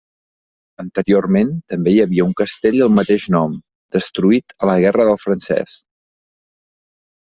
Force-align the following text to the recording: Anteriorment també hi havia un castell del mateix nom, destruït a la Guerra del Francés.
Anteriorment 0.83 1.51
també 1.73 1.93
hi 1.97 2.01
havia 2.07 2.25
un 2.29 2.33
castell 2.41 2.79
del 2.85 2.97
mateix 3.03 3.29
nom, 3.37 3.61
destruït 4.01 4.59
a 4.61 4.75
la 4.75 4.79
Guerra 4.89 5.11
del 5.13 5.25
Francés. 5.29 5.81